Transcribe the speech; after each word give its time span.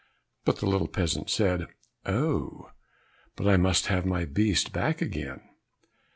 But 0.45 0.55
the 0.57 0.65
little 0.65 0.87
peasant 0.87 1.29
said, 1.29 1.67
"Oh, 2.07 2.71
but 3.35 3.45
I 3.45 3.55
must 3.55 3.85
have 3.85 4.03
my 4.03 4.25
beast 4.25 4.73
back 4.73 4.99
again." 4.99 5.41